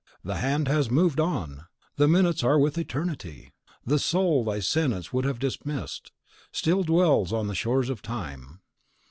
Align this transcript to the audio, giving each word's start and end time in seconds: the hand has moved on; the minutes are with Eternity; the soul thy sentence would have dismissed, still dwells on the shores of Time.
the 0.23 0.37
hand 0.37 0.67
has 0.67 0.89
moved 0.89 1.19
on; 1.19 1.67
the 1.97 2.07
minutes 2.07 2.43
are 2.43 2.57
with 2.57 2.75
Eternity; 2.75 3.53
the 3.85 3.99
soul 3.99 4.43
thy 4.43 4.59
sentence 4.59 5.13
would 5.13 5.25
have 5.25 5.37
dismissed, 5.37 6.11
still 6.51 6.81
dwells 6.81 7.31
on 7.31 7.45
the 7.45 7.53
shores 7.53 7.87
of 7.87 8.01
Time. 8.01 8.61